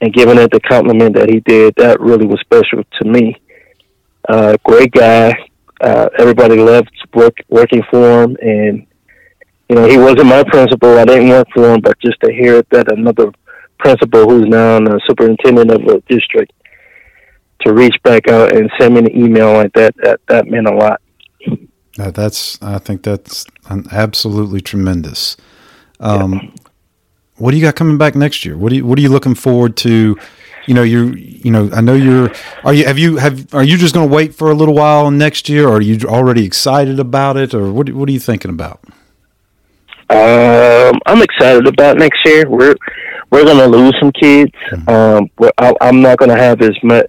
[0.00, 3.36] and giving it the compliment that he did, that really was special to me.
[4.28, 5.34] Uh, great guy.
[5.80, 8.86] Uh, everybody loved work, working for him, and
[9.68, 10.98] you know he wasn't my principal.
[10.98, 13.30] I didn't work for him, but just to hear that another
[13.78, 16.52] principal who's now the superintendent of a district
[17.60, 20.74] to reach back out and send me an email like that that that meant a
[20.74, 21.00] lot.
[21.98, 23.44] Uh, that's I think that's
[23.92, 25.36] absolutely tremendous.
[26.00, 26.40] Um, yeah
[27.38, 28.56] what do you got coming back next year?
[28.56, 30.16] What do you what are you looking forward to?
[30.66, 32.32] You know, you you know, I know you're.
[32.64, 35.10] Are you have you have are you just going to wait for a little while
[35.10, 38.50] next year, or are you already excited about it, or what what are you thinking
[38.50, 38.80] about?
[40.08, 42.48] Um, I'm excited about next year.
[42.48, 42.74] We're
[43.30, 44.52] we're going to lose some kids.
[44.70, 44.88] Mm-hmm.
[44.88, 47.06] Um, I, I'm not going to have as much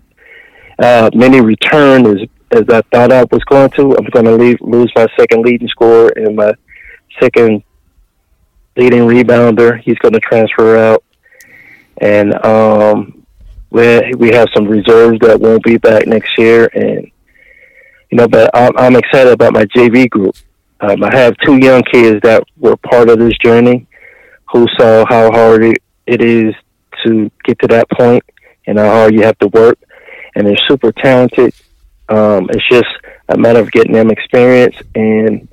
[0.80, 2.18] uh, many return as
[2.52, 3.98] as I thought I was going to.
[3.98, 6.54] I'm going to leave, lose my second leading scorer and my
[7.20, 7.64] second
[8.76, 9.82] leading rebounder.
[9.82, 11.04] He's going to transfer out,
[11.98, 13.17] and um,
[13.78, 16.70] we we have some reserves that won't be back next year.
[16.74, 17.10] And
[18.12, 20.36] you know, but I'm, I'm excited about my JV group.
[20.80, 23.88] Um, I have two young kids that were part of this journey,
[24.52, 25.82] who saw how hard it,
[26.22, 26.54] is
[27.04, 28.24] to get to that point,
[28.66, 29.78] and how hard you have to work.
[30.36, 31.54] And they're super talented.
[32.10, 32.90] Um, it's just
[33.30, 35.48] a matter of getting them experience and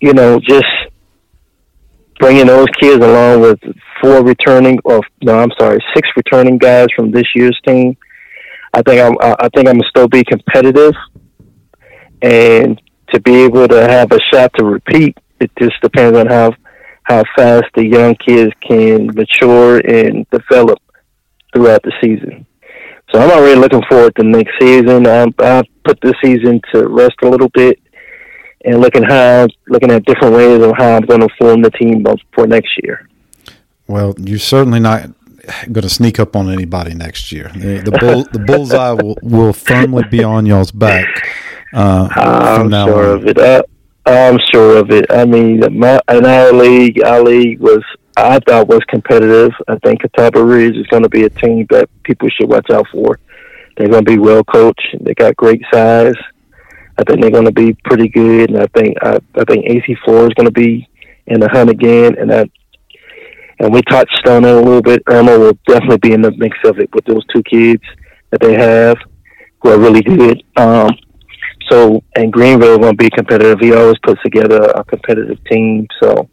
[0.00, 0.64] you know just
[2.18, 3.58] bringing those kids along with
[4.00, 7.96] four returning, or no, I'm sorry, six returning guys from this year's team.
[8.72, 10.92] I think I'm, I think I'm gonna still be competitive,
[12.22, 12.80] and
[13.12, 16.52] to be able to have a shot to repeat, it just depends on how
[17.04, 20.78] how fast the young kids can mature and develop
[21.54, 22.44] throughout the season.
[23.12, 25.06] So I'm already looking forward to next season.
[25.06, 27.78] I, I put this season to rest a little bit
[28.66, 32.04] and looking how looking at different ways of how I'm going to form the team
[32.34, 33.08] for next year.
[33.86, 35.10] Well, you're certainly not
[35.70, 37.50] going to sneak up on anybody next year.
[37.54, 41.06] The, the, bull, the bullseye will, will firmly be on y'all's back.
[41.72, 43.18] Uh, I'm sure on.
[43.18, 43.38] of it.
[43.38, 43.62] Uh,
[44.06, 45.06] I'm sure of it.
[45.10, 47.82] I mean, my, in our league, our league was
[48.16, 49.52] I thought was competitive.
[49.68, 52.86] I think Catawba Ridge is going to be a team that people should watch out
[52.90, 53.18] for.
[53.76, 54.96] They're going to be well coached.
[55.00, 56.14] They got great size.
[56.98, 59.96] I think they're going to be pretty good, and I think I, I think AC
[60.04, 60.88] Flora is going to be
[61.26, 62.48] in the hunt again, and that
[63.58, 65.04] and we touched on it a little bit.
[65.06, 67.82] Irmo will definitely be in the mix of it with those two kids
[68.30, 68.96] that they have
[69.60, 70.42] who are really good.
[70.56, 70.90] Um,
[71.70, 73.58] so and Greenville going to be competitive.
[73.60, 75.86] He always puts together a competitive team.
[76.02, 76.28] So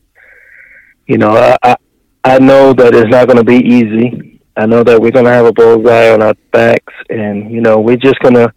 [1.07, 1.75] you know, I I,
[2.23, 4.33] I know that it's not going to be easy.
[4.55, 7.97] I know that we're gonna have a bullseye on our backs, and you know we're
[7.97, 8.53] just gonna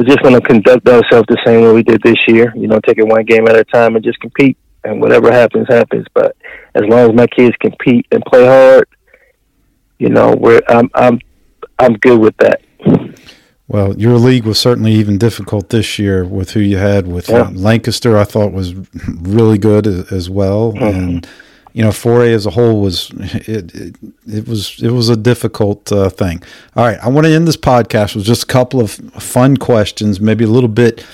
[0.00, 2.54] we're just gonna conduct ourselves the same way we did this year.
[2.56, 5.66] You know, take it one game at a time and just compete, and whatever happens,
[5.68, 6.06] happens.
[6.14, 6.34] But
[6.74, 8.88] as long as my kids compete and play hard,
[9.98, 11.18] you know, we're I'm I'm
[11.78, 12.62] I'm good with that.
[13.68, 17.42] Well, your league was certainly even difficult this year with who you had with Yeah.
[17.42, 18.16] uh, Lancaster.
[18.16, 18.74] I thought was
[19.20, 20.82] really good as, as well, Mhm.
[20.94, 21.28] and
[21.72, 25.90] you know, 4A as a whole was it, it, it was it was a difficult
[25.92, 26.42] uh, thing.
[26.76, 30.20] All right, I want to end this podcast with just a couple of fun questions,
[30.20, 31.04] maybe a little bit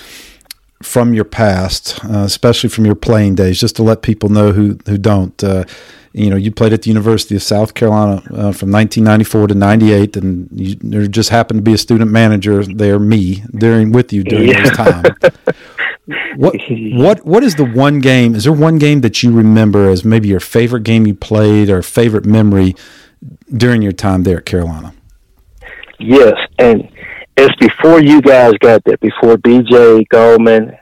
[0.83, 4.77] from your past, uh, especially from your playing days, just to let people know who
[4.85, 5.43] who don't.
[5.43, 5.63] Uh,
[6.13, 10.17] you know, you played at the University of South Carolina uh, from 1994 to 98,
[10.17, 14.23] and you, there just happened to be a student manager there, me, during with you
[14.23, 14.63] during Yeah.
[14.63, 15.09] those times.
[16.35, 18.35] what what what is the one game?
[18.35, 21.81] Is there one game that you remember as maybe your favorite game you played or
[21.81, 22.75] favorite memory
[23.55, 24.93] during your time there at Carolina?
[25.99, 26.89] Yes, and
[27.35, 30.77] it's before you guys got there, before BJ Goldman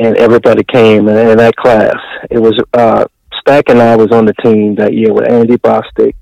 [0.00, 1.96] and everybody came in, in that class.
[2.30, 3.04] It was uh,
[3.40, 6.14] Stack and I was on the team that year with Andy Bostick,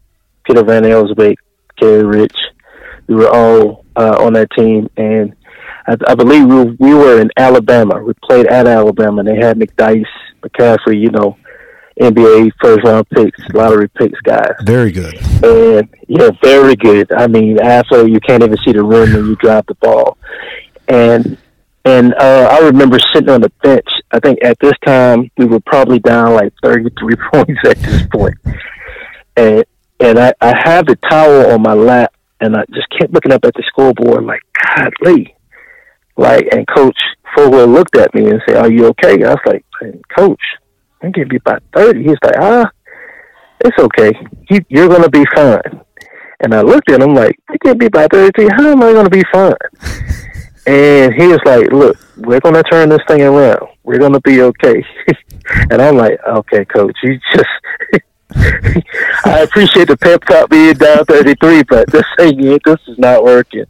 [0.44, 1.36] Peter Van Elsbeek,
[1.76, 2.36] Gary Rich.
[3.06, 5.34] We were all uh, on that team, and
[5.88, 8.03] I, I believe we, we were in Alabama.
[8.03, 10.05] We played at Alabama, and they had McDyess,
[10.42, 11.37] McCaffrey, you know,
[12.01, 15.16] NBA first round picks, lottery picks guys Very good.
[15.42, 17.11] and yeah, very good.
[17.12, 20.16] I mean, after you can't even see the rim when you drop the ball,
[20.87, 21.37] and
[21.85, 23.88] and uh, I remember sitting on the bench.
[24.12, 28.03] I think at this time we were probably down like thirty three points at this
[28.12, 28.37] point.
[28.44, 28.57] point,
[29.37, 29.64] and
[30.01, 33.44] and I, I have the towel on my lap, and I just kept looking up
[33.44, 34.42] at the scoreboard like,
[34.77, 35.35] God, Lee,
[36.18, 36.98] like, and Coach
[37.35, 39.64] Fogler looked at me and said, "Are you okay?" I was like,
[40.14, 40.42] Coach,
[41.02, 42.02] I give be about 30.
[42.02, 42.70] He's like, "Ah."
[43.64, 44.12] it's okay.
[44.48, 45.81] He, you're going to be fine.
[46.40, 48.48] And I looked at him like, it can't be about 30.
[48.57, 49.52] How am I going to be fine?
[50.66, 53.66] and he was like, look, we're going to turn this thing around.
[53.83, 54.85] We're going to be okay.
[55.70, 57.48] and I'm like, okay, coach, you just,
[59.24, 63.64] I appreciate the pep talk being down 33, but this thing, this is not working.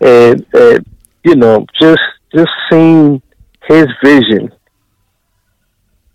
[0.00, 0.86] And, and,
[1.24, 2.00] you know, just,
[2.34, 3.22] just seeing
[3.68, 4.50] his vision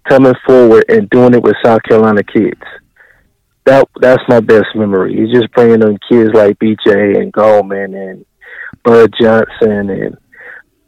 [0.08, 2.62] coming forward and doing it with South Carolina kids
[3.66, 5.16] that that's my best memory.
[5.16, 8.26] He's just bringing in kids like BJ and Goldman and
[8.84, 10.18] Bud Johnson and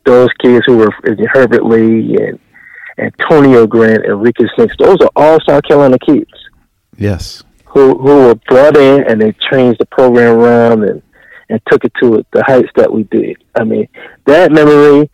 [0.05, 0.91] those kids who were
[1.33, 2.39] Herbert Lee and
[2.99, 4.75] Antonio Grant and Ricky Snicks.
[4.79, 6.31] Those are all South Carolina kids
[6.97, 7.43] Yes.
[7.65, 11.01] who who were brought in and they changed the program around and
[11.49, 13.37] and took it to the heights that we did.
[13.55, 13.87] I mean
[14.25, 15.09] that memory.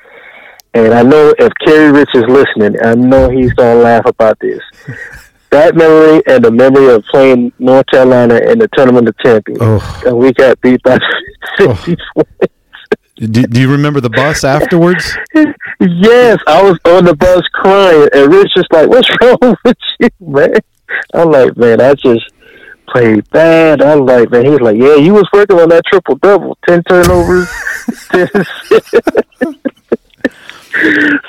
[0.75, 4.59] And I know if Kerry Rich is listening, I know he's gonna laugh about this.
[5.51, 10.01] that memory and the memory of playing North Carolina in the tournament of champions, Oh,
[10.07, 10.97] and we got beat by
[11.59, 11.75] oh.
[11.75, 12.53] fifty points.
[13.17, 15.15] do, do you remember the bus afterwards?
[15.79, 20.09] yes, I was on the bus crying, and Rich just like, "What's wrong with you,
[20.21, 20.55] man?"
[21.13, 22.23] I'm like, "Man, I just
[22.93, 26.57] played bad." I'm like, "Man," he's like, "Yeah, you was working on that triple double,
[26.67, 27.49] ten turnovers."
[28.11, 28.27] 10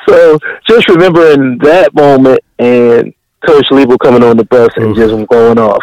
[0.08, 3.12] so just remembering that moment and
[3.46, 5.82] Coach Liebel coming on the bus and just going off.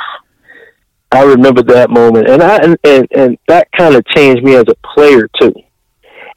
[1.12, 4.66] I remember that moment, and I and and, and that kind of changed me as
[4.70, 5.54] a player too.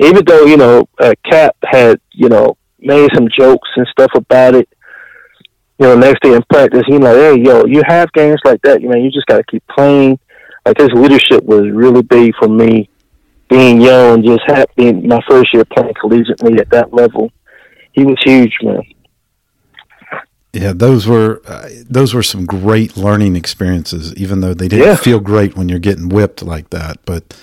[0.00, 4.54] Even though you know uh, Cap had you know made some jokes and stuff about
[4.54, 4.68] it,
[5.78, 8.80] you know, next day in practice, he's like, "Hey, yo, you have games like that,
[8.80, 10.18] you know, you just got to keep playing."
[10.66, 12.88] Like his leadership was really big for me,
[13.50, 17.30] being young, and just ha- being my first year playing collegiately at that level.
[17.92, 18.80] He was huge, man.
[20.52, 24.14] Yeah, those were uh, those were some great learning experiences.
[24.14, 24.94] Even though they didn't Yeah.
[24.96, 27.36] feel great when you're getting whipped like that, but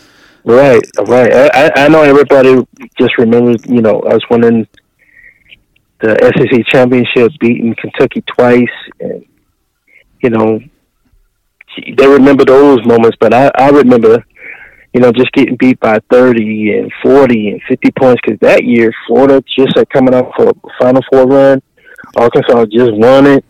[0.44, 1.32] Right, right.
[1.32, 2.66] I, I- I know everybody
[2.98, 4.66] just remembers, you know, us winning
[6.02, 8.68] the SEC championship, beating Kentucky twice,
[9.00, 9.26] and
[10.22, 10.60] you know,
[11.98, 13.18] they remember those moments.
[13.20, 14.24] But I, I remember,
[14.94, 18.92] you know, just getting beat by thirty and forty and fifty points because that year
[19.08, 21.62] Florida just had coming off a Final Four run.
[22.16, 23.46] Arkansas just won it.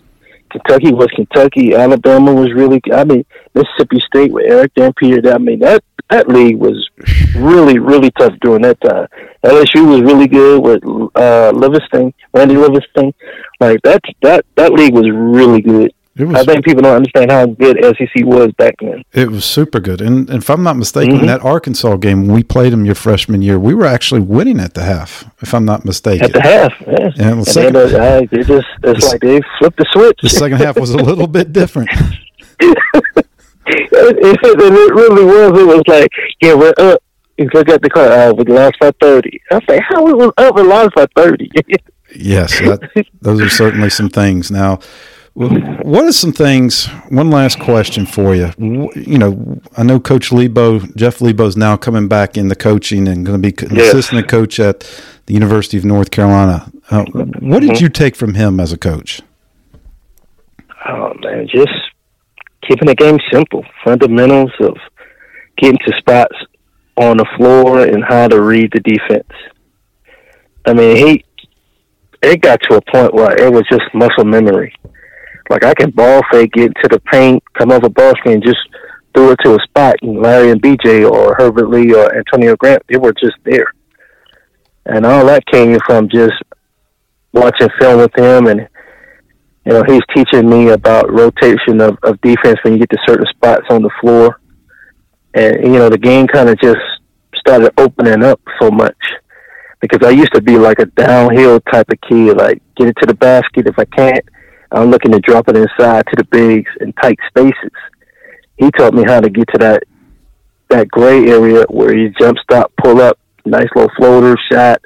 [0.52, 1.74] Kentucky was Kentucky.
[1.74, 2.82] Alabama was really.
[2.94, 3.26] I mean,
[3.56, 5.22] Mississippi State with Erick Dampier.
[5.34, 6.88] I mean, that that league was
[7.36, 9.08] really, really tough during that time.
[9.44, 10.84] LSU was really good with
[11.16, 13.14] uh, Livingston, Randy Livingston.
[13.60, 15.92] Like that, that that league was really good.
[16.20, 19.04] was I think people don't understand how good SEC was back then.
[19.14, 20.02] it was super good.
[20.02, 21.28] And, and if I'm not mistaken, Mhm.
[21.28, 24.84] that Arkansas game we played them your freshman year, we were actually winning at the
[24.84, 25.26] half.
[25.42, 27.10] If I'm not mistaken, At the half, yeah.
[27.16, 30.20] The and second- then, uh, they just it's like they flipped the switch.
[30.22, 31.90] the second half was a little bit different.
[33.66, 35.60] And it really was.
[35.60, 36.10] It was like,
[36.42, 37.02] yeah, we're up.
[37.38, 38.08] You look at the car.
[38.08, 39.42] Uh, we lost by thirty.
[39.52, 41.50] I was like, how we was up and lost by thirty?
[42.16, 44.52] yes, that, those are certainly some things.
[44.52, 44.80] Now,
[45.34, 46.88] what are some things?
[47.10, 48.52] One last question for you.
[48.58, 53.26] You know, I know Coach Lebo, Jeff Lebo, is now coming back into coaching and
[53.26, 53.94] going to be an yes.
[53.94, 54.82] assistant coach at
[55.28, 56.70] the University of North Carolina.
[56.90, 57.84] Uh, what did mm-hmm.
[57.84, 59.22] you take from him as a coach?
[60.88, 61.72] Oh man, just
[62.68, 64.78] keeping the game simple, fundamentals of
[65.58, 66.36] getting to spots
[66.98, 69.32] on the floor and how to read the defense.
[70.66, 71.26] I mean, he
[72.22, 74.74] it got to a point where it was just muscle memory.
[75.50, 78.60] Like I can ball fake, get to the paint, come over ball screen, just
[79.14, 79.96] throw it to a spot.
[80.02, 83.74] And Larry and BJ or Herbert Lee or Antonio Grant, they were just there.
[84.86, 86.34] And all that came from just
[87.34, 88.68] watching film with him and
[89.66, 93.26] you know, he's teaching me about rotation of, of defense when you get to certain
[93.28, 94.42] spots on the floor.
[95.34, 96.80] And, you know, the game kind of just
[97.36, 98.98] started opening up so much
[99.80, 103.08] because I used to be like a downhill type of kid, like get it to
[103.08, 103.68] the basket.
[103.68, 104.26] If I can't,
[104.72, 107.72] I'm looking to drop it inside to the bigs in tight spaces.
[108.58, 109.84] He taught me how to get to that,
[110.70, 114.82] that gray area where you jump stop, pull up, nice little floater shot,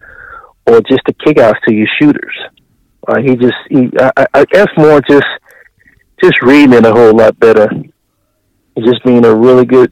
[0.66, 2.36] or just the kickouts to your shooters.
[3.08, 5.28] Uh, he just, he, I, I guess more just,
[6.24, 7.70] just reading it a whole lot better.
[8.78, 9.92] Just being a really good,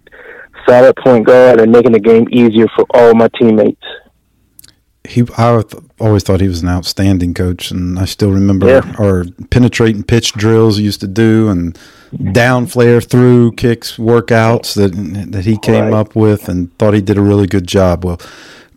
[0.68, 3.82] solid point guard and making the game easier for all my teammates.
[5.06, 5.64] He, I
[6.00, 8.96] always thought he was an outstanding coach, and I still remember yeah.
[8.98, 11.78] our penetrating pitch drills he used to do, and
[12.32, 14.92] down flare through kicks workouts that
[15.32, 15.94] that he came right.
[15.94, 18.06] up with, and thought he did a really good job.
[18.06, 18.20] Well,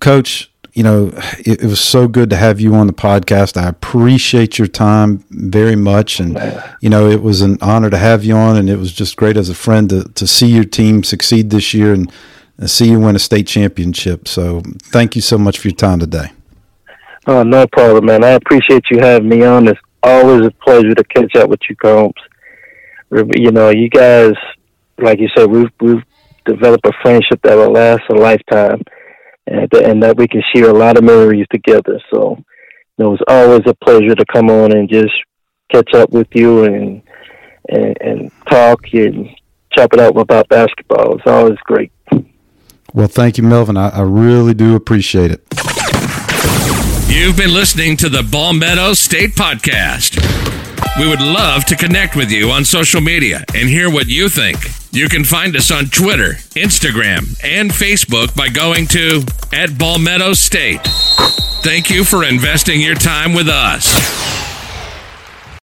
[0.00, 3.56] coach, you know, it, it, was so good to have you on the podcast.
[3.56, 6.20] I appreciate your time very much.
[6.20, 6.38] And,
[6.82, 8.58] you know, it was an honor to have you on.
[8.58, 11.72] And it was just great as a friend to, to see your team succeed this
[11.72, 12.12] year and,
[12.64, 14.26] see you win a state championship.
[14.26, 16.32] So thank you so much for your time today.
[17.26, 18.24] Oh, no problem, man.
[18.24, 19.68] I appreciate you having me on.
[19.68, 22.14] It's always a pleasure to catch up with you, Combs.
[23.10, 24.32] You know, you guys,
[24.96, 26.02] like you said, we've, we've
[26.46, 28.80] developed a friendship that will last a lifetime
[29.46, 32.00] and, and that we can share a lot of memories together.
[32.12, 32.36] So
[32.98, 35.12] it was always a pleasure to come on and just
[35.70, 37.02] catch up with you and
[37.68, 39.28] and, and talk and
[39.76, 41.16] chop it up about basketball.
[41.16, 41.92] It's always great.
[42.94, 43.76] Well, thank you, Melvin.
[43.76, 45.44] I, I really do appreciate it.
[47.08, 48.22] You've been listening to the
[48.54, 50.20] Meadow State Podcast.
[50.98, 54.85] We would love to connect with you on social media and hear what you think.
[54.96, 59.68] You can find us on Twitter, Instagram, and Facebook by going to at
[59.98, 60.80] Meadow State.
[61.62, 64.55] Thank you for investing your time with us.